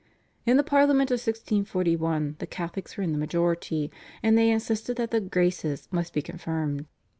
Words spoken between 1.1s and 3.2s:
of 1641 the Catholics were in the